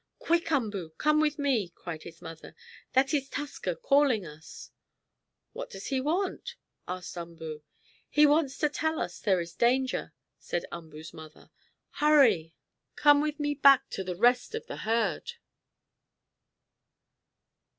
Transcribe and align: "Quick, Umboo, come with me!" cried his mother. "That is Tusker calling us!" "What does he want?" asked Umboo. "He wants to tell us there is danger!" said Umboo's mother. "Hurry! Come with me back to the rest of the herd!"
"Quick, 0.17 0.51
Umboo, 0.51 0.93
come 0.97 1.19
with 1.21 1.37
me!" 1.37 1.69
cried 1.69 2.01
his 2.01 2.23
mother. 2.23 2.55
"That 2.93 3.13
is 3.13 3.29
Tusker 3.29 3.75
calling 3.75 4.25
us!" 4.25 4.71
"What 5.53 5.69
does 5.69 5.85
he 5.89 6.01
want?" 6.01 6.55
asked 6.87 7.15
Umboo. 7.15 7.61
"He 8.09 8.25
wants 8.25 8.57
to 8.57 8.69
tell 8.69 8.99
us 8.99 9.19
there 9.19 9.39
is 9.39 9.53
danger!" 9.53 10.13
said 10.39 10.65
Umboo's 10.71 11.13
mother. 11.13 11.51
"Hurry! 12.01 12.55
Come 12.95 13.21
with 13.21 13.39
me 13.39 13.53
back 13.53 13.91
to 13.91 14.03
the 14.03 14.15
rest 14.15 14.55
of 14.55 14.65
the 14.65 14.77
herd!" 14.77 15.33